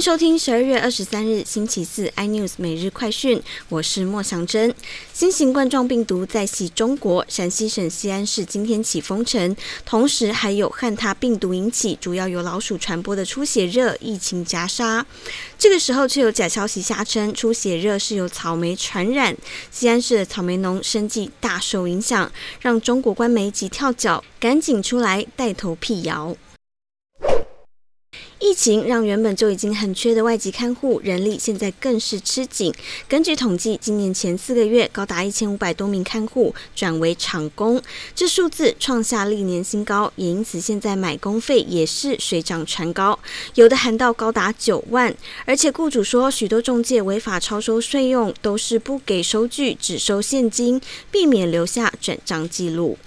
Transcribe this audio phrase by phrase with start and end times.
[0.00, 4.74] 收听十二月二十三日星期四 iNews 每日快讯，我是莫祥珍。
[5.12, 15.04] 新型冠状病毒在袭中国，陕西省西安市今天起封城，同时还有汉他病毒引起主要由老鼠传播的出血热疫情夹杀。
[15.58, 19.36] 这个时候却有假消息瞎称出血热是由草莓传染，
[19.70, 22.32] 西安市的草莓农生计大受影响，
[22.62, 26.34] 让中国官媒急跳脚，赶紧出来带头辟谣。
[28.60, 32.70] 情让原本就已经很缺的外籍看护人力，现在更是吃紧。
[33.08, 37.80] 根据统计，今年前四个月，高达一千五百多名看护转为厂工，
[38.14, 40.12] 这数字创下历年新高。
[40.16, 43.18] 也因此，现在买工费也是水涨船高，
[43.54, 45.16] 有的喊到高达九万。
[45.46, 50.78] 而且雇主说，许多中介违法超收税用，都是不给收据，只收现金，
[51.10, 52.98] 避免留下转账记录。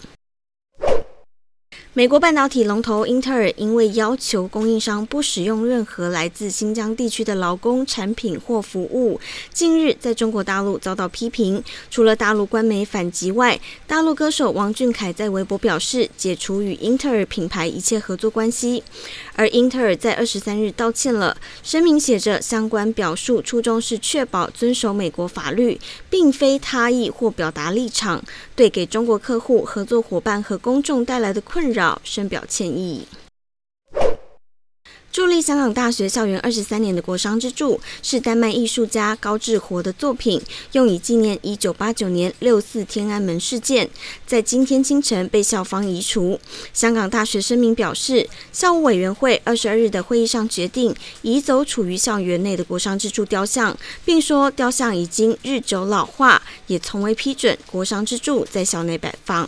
[1.96, 9.20] 美国半导体龙头英特尔因为要求供应商不使用任何来自新疆地区的劳工产品或服务，
[9.54, 11.64] 近日在中国大陆遭到批评。
[11.92, 18.84] 除了大陆官媒反击外，大陆歌手王俊凯在微博表示解除与英特尔品牌一切合作关系。
[19.36, 28.24] 而英特尔在二十三日道歉了，声明写着相关表述初衷是确保遵守美国法律，并非他意或表达立场，
[28.56, 31.83] 对给中国客户、合作伙伴和公众带来的困扰。
[32.04, 33.08] 深表歉意。
[35.14, 43.88] 伫立香港大学校园二十三年的国殇之柱，是丹麦艺术家高志活的作品，用以纪念一九八九年六四天安门事件。
[44.26, 46.40] 在今天清晨被校方移除。
[46.74, 59.48] 香港大学声明表示，校务委员会二十二日的会议上决定移走处于校园内的国殇之柱雕像，并说雕像已经日久老化，也从未批准国殇之柱在校内摆放。